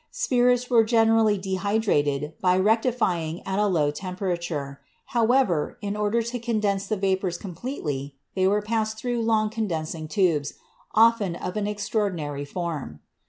Spirits 0.09 0.67
were 0.67 0.83
generally 0.83 1.37
dehydrated 1.37 2.33
by 2.41 2.57
rectifying 2.57 3.45
at 3.45 3.59
a 3.59 3.67
low 3.67 3.91
temperature, 3.91 4.81
however, 5.13 5.77
and 5.83 5.89
in 5.89 5.95
order 5.95 6.23
to 6.23 6.39
condense 6.39 6.87
58 6.87 6.87
CHEMISTRY 6.87 6.95
the 6.95 7.01
vapors 7.15 7.37
completely 7.37 8.15
they 8.33 8.47
were 8.47 8.63
passed 8.63 8.97
through 8.97 9.21
long 9.21 9.51
con 9.51 9.67
densing 9.67 10.09
tubes, 10.09 10.53
often 10.95 11.35
of 11.35 11.55
an 11.55 11.67
extraordinary 11.67 12.45
form. 12.45 13.01